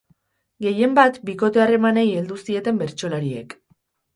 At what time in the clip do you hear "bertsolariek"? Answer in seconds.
2.83-3.55